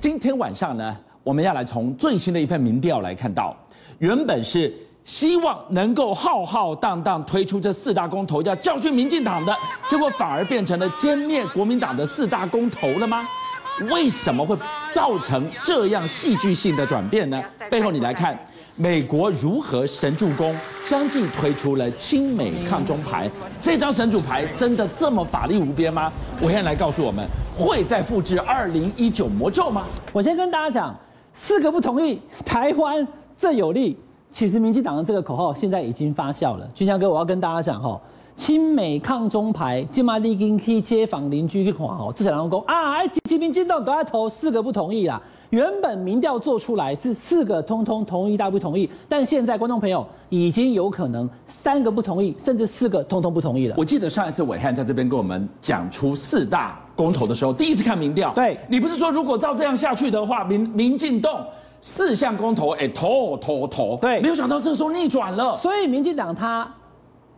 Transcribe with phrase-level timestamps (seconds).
[0.00, 3.54] 今天晚上呢，我们要来从最新的一份民调来看到，
[3.98, 4.72] 原本是
[5.04, 9.54] 希望能够浩浩荡荡推出这四大公投要教训民进党的，
[9.90, 13.28] 结果反而变成了歼灭国民党的四大公投了吗？
[13.90, 14.56] 为什么会
[14.90, 17.42] 造成这样戏剧性的转变呢？
[17.70, 18.38] 背后你来看，
[18.76, 23.30] 美国如何神助攻，相继推出了亲美抗中牌，
[23.60, 26.10] 这张神主牌真的这么法力无边吗？
[26.40, 27.26] 我现在来告诉我们，
[27.56, 29.84] 会再复制二零一九魔咒吗？
[30.12, 30.96] 我先跟大家讲，
[31.32, 33.06] 四个不同意，台湾
[33.36, 33.96] 最有利。
[34.32, 36.66] 其实民进党的这个口号现在已经发酵了。
[36.74, 38.00] 俊相哥，我要跟大家讲哈。
[38.36, 45.20] 亲美抗中牌，金马利金可以街坊邻居去看哦，至少能够啊，哎，几期民进党都在投四个不同意啦。
[45.50, 53.74] 原本民调做出来是四个通通同意，大不同意，但现在观众朋友已经有可能三个不同意，甚至四个通通不同意了。
[53.76, 61.40] 我记得上一次伟汉在这边跟我们讲出四大公投的时候，第一次看民调，对，你不是说如果照这样下去的话，民民进动
[61.80, 66.70] 四项公投，哎，投投投，对，没有想到这个时候逆转了，所以民进党他。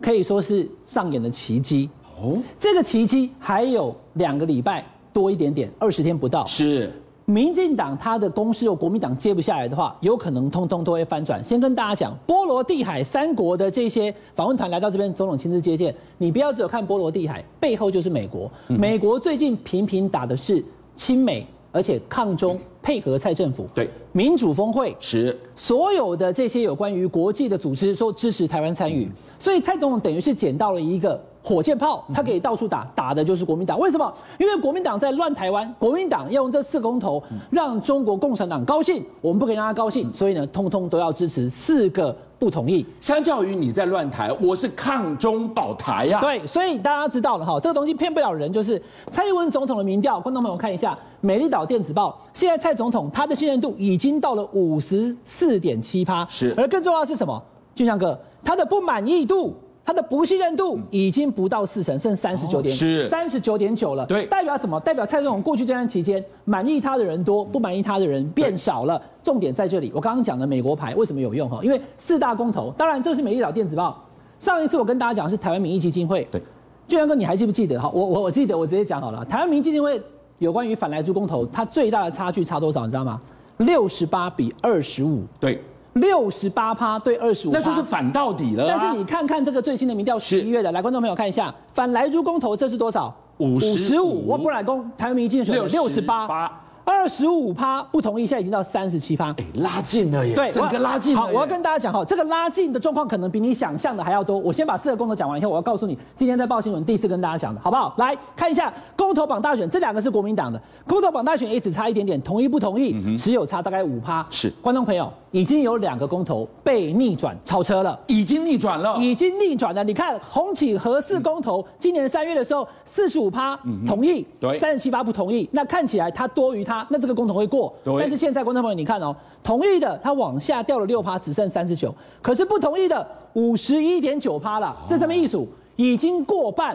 [0.00, 1.88] 可以说是上演了奇迹。
[2.20, 6.44] 哦，这个奇迹还有两个礼拜多一点点，二十天不到。
[6.44, 6.92] 是，
[7.24, 11.42] 民进党他的攻势，如果国民党接不下来的话，有可能通通都会翻转。
[11.42, 15.94] 先跟大家讲，波罗的海三国的这些访问团来到这边，总统亲自接见。
[16.18, 18.50] 你不要只有看波罗的海，背后就是美国。
[18.66, 20.64] 美国最近频频打的是
[20.96, 21.46] 亲美。
[21.72, 23.90] 而且抗中配合蔡政府，对。
[24.12, 25.36] 民主峰会是。
[25.56, 33.78] 所有的这些有关于国际的组织说支持台湾参与，所以蔡总统等于是捡到了一个火箭炮，他可以到处打，打的就是国民党。
[33.78, 34.12] 为什么？
[34.38, 42.14] 因为国民党在乱台湾，国民党要用这四公投让中国共产党高兴，我们不可以让他高兴，所以呢，通通都要支持四个。
[42.42, 46.20] 不同意，相较于你在乱台，我是抗中保台呀、啊。
[46.20, 57.40] 对，所以大家知道了哈，这个东西骗不了人，就是蔡英文总统的民调，观众朋友看一下，美丽岛电子报，现在蔡总统他的信任度已经到了五十四点七趴，是，而更重要的是什么？
[57.76, 59.56] 俊相哥，他的不满意度。
[59.84, 64.06] 他的不信任度已经不到四成，剩三十九点，是三十九点九了。
[64.06, 64.78] 对，代表什么？
[64.80, 69.00] 代表蔡总统过去这段期间满意他的人多，不满意他的人变少了。
[69.24, 71.58] 重点在这里，我刚刚讲的美国牌为什么有用哈？
[71.64, 74.00] 因为四大公投，当然这是美丽岛电子报。
[74.38, 76.26] 上一次我跟大家讲是台湾民意基金会。
[76.30, 76.40] 对，
[76.86, 77.80] 俊相哥你还记不记得？
[77.80, 79.24] 哈，我我我记得，我直接讲好了。
[79.24, 80.00] 台湾民意基金会
[80.38, 82.86] 有关于反来猪公投，它最大的差距差多少？
[82.86, 83.20] 你知道吗？
[83.58, 85.24] 六十八比二十五。
[85.40, 85.60] 对。
[85.94, 88.66] 六十八趴对二十五，那就是反到底了。
[88.66, 93.14] 但是你看看这个最新的民调，十一月的，来，观众朋友看一下，反莱猪公投这是多少？
[93.38, 94.26] 五十五。
[94.26, 96.50] 我不来攻，台湾民意基金会六十八。
[96.84, 100.34] 二十五趴不同意，现在已经到三十七趴，哎，拉近了耶！
[100.34, 101.20] 对，整个拉近了。
[101.20, 104.38] 好，我要跟大家讲哈，这个拉近的状况可能比你想象的还要多。
[104.38, 107.94] 我先把四个公投讲完以后，我要告诉你，今天在报新闻第一次跟大家讲的，好不好？
[107.98, 114.24] 来看一下公投榜大选，这两个是国民党的公投榜大选，也只差一点点，同意不同意，只有差大概五趴。
[114.30, 119.84] 是，观众朋友，已经有两个公投被逆转超车了，已经逆转了，已经逆转了。
[119.84, 123.56] 你看红起和四公投，今年三月的时候，四十五趴
[123.86, 127.46] 同意，对，三十七趴不同意，那看起来它多于它，那这个公投会。
[127.52, 135.46] 过，但是现在观众朋友，你看哦，同意的它往下掉了六趴，只剩三十九，可是不同意的五十一点九趴了，这上面一数？
[135.76, 136.74] 已经过半，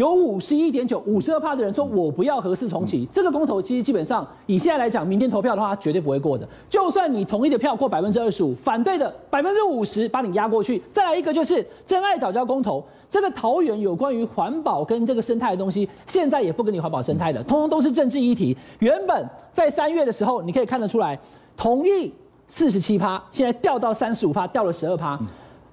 [0.00, 6.48] 有五十一点九、五十二趴的人说我不要核四重启，这个公投其实基本上以现在来讲，明天投票的话，它绝对不会过的。
[6.70, 10.82] 就算你同意的票过百分之二十五，反对的百分之五十把你压过去。
[10.90, 12.82] 再来一个就是真爱早教公投。
[13.10, 18.56] 这个桃园有关于环保跟这个生态的东西，现在也不跟你环保生态了，通通都是政治议题。
[18.78, 21.20] 原本在三月的时候，你可以看得出来，
[21.58, 22.10] 同意
[22.48, 25.20] 四十七趴，现在掉到三十五趴，掉了十二趴。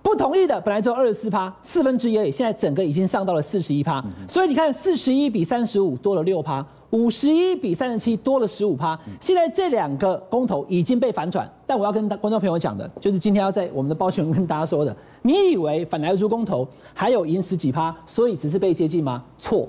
[0.07, 4.01] 不同意的本来只有二十四趴，四分之一而已，现在整个已经上到了四十一趴。
[4.25, 6.65] 所以你看，四十一比三十五多了六趴。
[6.91, 19.21] 五十一比三十七多了十五趴，现在这两个公投已经被反转，但我要跟观众朋友讲的，就是今天要在我们的报新闻跟大家说的，你以为反来猪公投还有赢十几趴，所以只是被接近吗？
[19.37, 19.67] 错，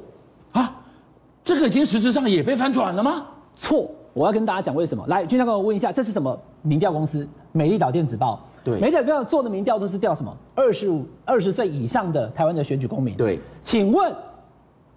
[0.53, 0.73] 啊，
[1.43, 3.27] 这个已经实质上也被反转了吗？
[3.57, 5.05] 错，我要跟大家讲为什么。
[5.07, 7.27] 来，俊相跟我问一下，这是什么民调公司？
[7.53, 8.41] 美丽岛电子报。
[8.65, 10.37] 对，美丽岛做的民调都是调什么？
[10.57, 13.15] 二十五、二十岁以上的台湾的选举公民。
[13.17, 14.13] 对，请问。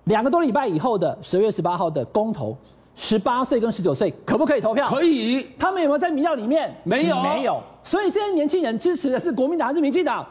[0.06, 2.57] 两个多礼拜以后的十月十八号的公投，
[2.95, 4.83] 十八岁跟十九岁可不可以投票？
[4.88, 5.45] 可以。
[5.59, 6.75] 他们有没有在民调里面？
[6.83, 7.62] 没有，没有。
[7.83, 10.25] 所以这些年轻人支持的是国民党还是民进党？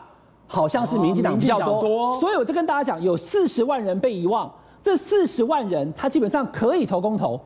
[0.49, 1.81] 好像是民进党比较多。
[1.81, 2.15] 多。
[2.17, 4.51] 所以我就跟大家讲，有四十万人被遗忘。
[4.83, 7.41] 这四十万人，他基本上可以投公投，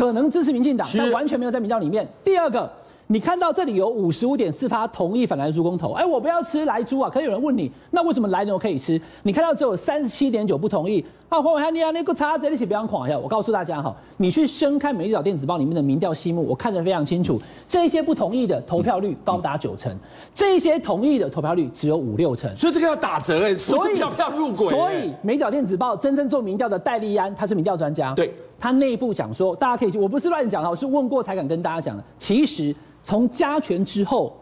[0.00, 2.08] 可能支持民进党，但完全没有在民调里面。
[2.24, 2.70] 第二个。
[3.12, 7.10] 你看到这里有五十五点四趴同意反莱猪公投，哎，我不要吃莱猪啊！
[7.10, 9.00] 可以有人问你，那为什么莱牛可以吃？
[9.24, 13.16] 你看到只有三十七点九不同意，啊，黄伟汉，你啊，那个叉子你起不要狂一下。
[13.16, 17.40] 我告诉大家哈，你去深看《美丽岛电子报》里面的民调细目，我看得非常清楚。
[17.68, 19.96] 这些不同意的投票率高达九成，
[20.34, 22.50] 这些同意的投票率只有五六成。
[22.56, 24.70] 所以这个要打折哎，所以票票入轨。
[24.70, 32.02] 所以《美丽岛电子报》真正做民调的戴利安，他是民调专家，对，他内部讲说，大家可以去，我不是乱讲的，我是问过才敢跟大家讲的。
[32.18, 32.74] 其实
[33.04, 34.36] 从加权之后。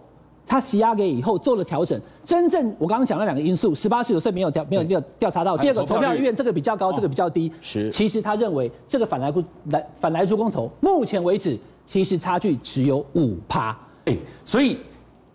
[0.48, 5.58] 他洗压给以后做了调整，真正我刚刚讲了两个因素，十八十九岁没有调没有没有调查到。
[5.58, 7.52] 第二个投票意愿这个比较高，这个比较低。
[7.60, 13.76] 是，其实他认为这个反莱猪来反来猪公投，目前为止其实差距只有五趴。
[14.06, 14.78] 哎，所以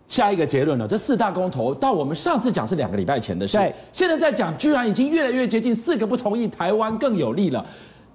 [0.08, 7.64] 下一个结论了，这四大公投到我们上次讲是两个礼拜前的事，对，现在在讲，居然已经越来越接近四个不同意，台湾更有利了。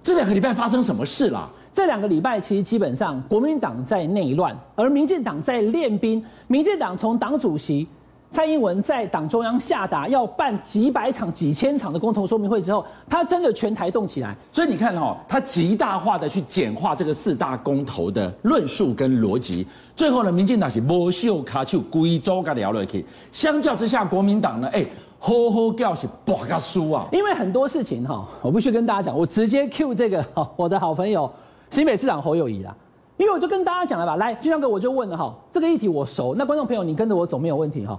[0.02, 1.50] 这两个礼拜发生什么事了？
[1.72, 6.22] 这两个礼拜其实基本上国民党在内乱，而民进党在练兵。
[6.48, 7.86] 民进党从党主席
[8.32, 14.36] 蔡英文在党中央下达要办几百场、几千场的公投说明会之后，他真的全台动起来。
[14.50, 19.66] 所以你看哈、哦，他极大化的去简化这个四大公投的论述跟逻辑。
[19.94, 23.04] 最后呢，民进党是无秀卡丘贵州噶聊了去。
[23.30, 24.84] 相较之下，国民党呢，哎，
[25.18, 27.06] 好好叫是博个输啊。
[27.12, 30.24] 因为很多事情哈，我必须跟大家讲，我直接 Q 这个
[30.56, 31.30] 我的好朋友。
[31.70, 32.76] 新北市长侯友谊啦，
[33.16, 37.98] 因为我就跟大家讲了吧，来，俊相哥我就问了哈，这个议题我熟，那观众朋友你跟着我走没有问题哈。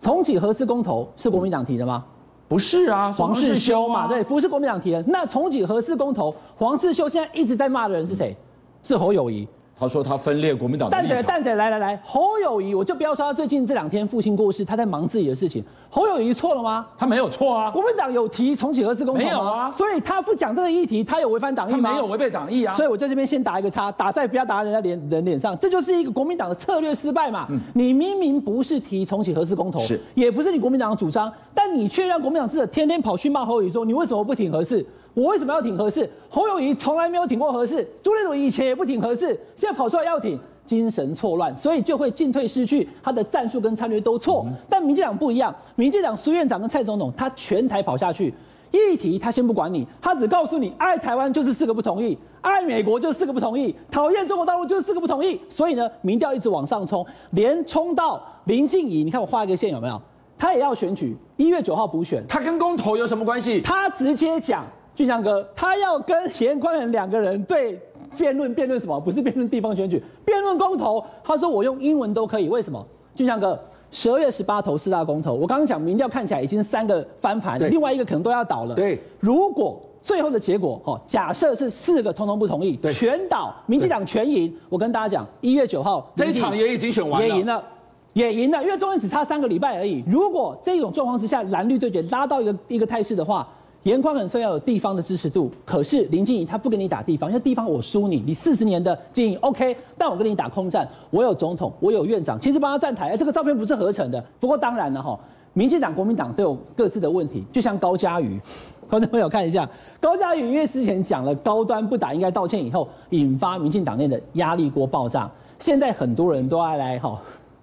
[0.00, 2.04] 重启核四公投是国民党提的吗？
[2.48, 5.00] 不是啊，黄世修嘛，对，不是国民党提的。
[5.06, 8.36] 那重启核四公投，黄世修现在一直在骂的人是谁？
[8.82, 9.46] 是侯友宜。
[9.82, 10.88] 他说他分裂国民党。
[10.88, 15.64] 蛋仔蛋仔来来来，侯友谊，我就不要说他最近这两天父亲过世，他在忙自己的事情。
[15.90, 16.86] 侯友谊错了吗？
[16.96, 17.68] 他没有错啊。
[17.72, 19.28] 国民党有提重启核四公投吗？
[19.28, 19.72] 没有啊。
[19.72, 21.90] 所以他不讲这个议题，他有违反党意吗？
[21.90, 22.76] 他没有违背党意啊。
[22.76, 27.48] 所以我在这边先打一个叉，打在不要打人家脸人脸上，这就是一个国民党的策略失败嘛。
[27.50, 27.58] 嗯。
[27.74, 34.86] 你明明不是提重启核四公投，是，也不是你国民党的主张，但你却让国民党记者天天跑去骂侯友宜说，你为什么不挺核四？
[35.14, 36.08] 我为什么要挺合适？
[36.30, 44.44] 侯友谊从来没有挺过合适，朱立伦以前也不挺合适，现在跑出来要挺，精神错乱，所以就会进退失据，他的战术跟策略都错。
[44.46, 48.32] 嗯、但民进党不一样，民进党苏院长跟蔡总统他全台跑下去，
[48.70, 55.38] 议题他先不管你，他只告诉你爱台湾就是四个不同意，爱美国就是四个不同意，讨厌中国大陆就是四个不同意。
[55.50, 60.00] 所以呢，民调一直往上冲，连冲到林静怡，你看我画一个线有没有？
[60.38, 63.60] 他也要选举，一月九号补选，他跟公投有什么关系？
[63.60, 64.64] 他直接讲。
[64.94, 67.80] 俊相哥，他要跟颜宽仁两个人对
[68.16, 69.00] 辩论，辩论什么？
[69.00, 71.02] 不是辩论地方选举，辩论公投。
[71.24, 72.86] 他说我用英文都可以，为什么？
[73.14, 73.58] 俊相哥，
[73.90, 78.74] 十二月十八投四大公投，我刚刚讲民调看起来已经三个翻盘，另外一个可能都要倒了。
[78.74, 84.54] 对，如果最后的结果，哦，假设是四个通通不同意，全倒，民进党全赢。
[84.68, 87.64] 我跟大家讲，一月九号这一场也已经选完了，也赢了，
[88.12, 90.04] 也赢了，因为中间只差三个礼拜而已。
[90.06, 93.48] 如果这种状况之下，蓝绿对决拉到一个一个态势的话。
[93.84, 104.24] 严宽很虽然要有地方的支持度，可是林静怡他不跟你打地方，因为地方我输你，你四十年的经营 OK，但我跟你打空战，我有总统，我有院长，其实帮他站台，哎，这个照片不是合成的。
[104.38, 105.18] 不过当然了哈，
[105.52, 108.40] 民进党、国民党都有各自的问题，就像高嘉瑜，
[108.88, 109.68] 观众朋友看一下，
[110.00, 117.20] 高嘉瑜因为之前讲了高端不打应该道歉以后，引发民进党内的压力锅爆炸，现在很多人都爱来哈。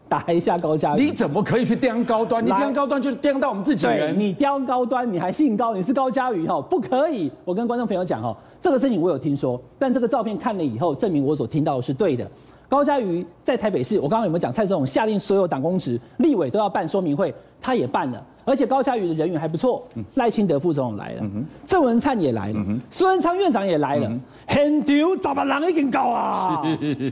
[0.09, 2.43] 打一下高嘉瑜，你怎么可以去刁高端？
[2.43, 4.17] 你刁高端就是刁到我们自己人。
[4.19, 7.31] 你刁高端，你还姓高，你是高嘉瑜哈，不可以。
[7.45, 12.27] 我跟观众朋友讲哈，这个事情我有听说，但这个照片看了以后，证明我所听到的是对的。
[12.69, 14.53] 高嘉瑜在台北市，我刚刚有没有讲？
[14.53, 18.23] 蔡总统下令所有党公职、立委都要办说明会，他也办了。
[18.45, 19.83] 而且高嘉瑜的人缘还不错，
[20.15, 21.23] 赖清德副总统来了，
[21.65, 22.59] 郑文灿也来了，
[22.91, 24.11] 苏文昌院长也来了，
[24.47, 26.63] 很丢，咋把狼已经够啊？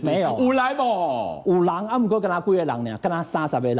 [0.03, 0.83] 没有，五来不？
[1.45, 2.97] 五狼啊，不过跟他几个人呢？
[3.01, 3.77] 跟他三十个人，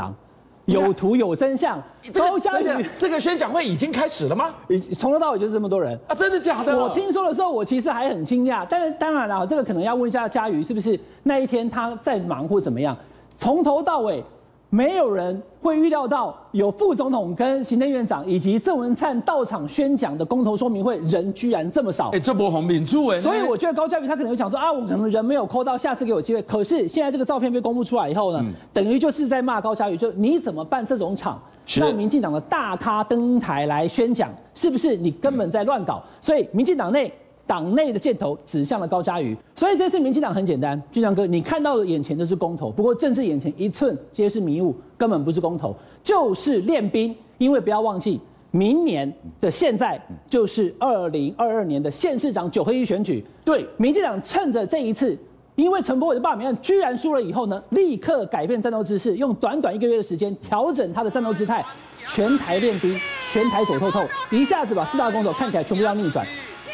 [0.68, 1.82] 有图有真相。
[2.14, 4.54] 高嘉瑜这个宣讲会已经开始了吗？
[4.70, 6.14] 已从头到尾就是这么多人啊？
[6.14, 6.78] 真的假的？
[6.78, 8.66] 我听说的时候，我其实还很惊讶。
[8.70, 12.96] 但是当然了，这个可能要问一下嘉瑜，是不是那一天他在忙或怎么样？
[13.38, 14.24] 从头到尾。
[14.70, 22.10] 没有人会预料到有副总统跟行政院长以及郑文灿到场宣讲的公投说明会人居然这么少。
[22.10, 26.42] 哎，这波红敏珠哎，所以我觉得高嘉瑜他可能会想说啊，我可能人没有扣到，下次给我机会。
[26.42, 31.42] 可是现在这个照片被公布出来以后呢，嗯、等于就是在骂高嘉瑜，就你怎么办这种场，
[31.78, 36.04] 让民进党的大咖登台来宣讲，是不是你根本在乱搞？
[36.22, 37.12] 所以民进党内。
[37.48, 47.16] 党内的箭头指向了高嘉瑜，所以这次民进党很简单，俊相哥，你看到的眼前的是公投，不过政治眼前一寸皆是迷雾，根本不是公投，就是练兵。
[47.40, 53.24] 因为不要忘记，明年的现在就是二零二二年的县市长九合一选举。
[53.46, 55.16] 对，民进党趁着这一次
[55.54, 61.64] 因为陈柏伟的罢免案居然输了以后呢，立刻改变战斗姿势，用短短一个月的时间调整他的战斗姿态，
[62.08, 63.00] 全台练兵，
[63.32, 66.26] 全台走透透，一下子把四大公投看起来全部要逆转。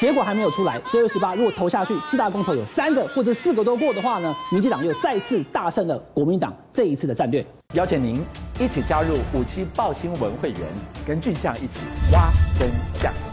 [0.04, 7.46] 结果还没有出来，十二月十八如果投下去，四大公投有三个或者四个都过的话呢，民进党又再次大胜了国民党这一次的战略。
[7.74, 8.22] 邀请您
[8.60, 10.60] 一起加入五七报新闻会员，
[11.08, 11.80] 跟俊相一起
[12.12, 13.33] 挖真相。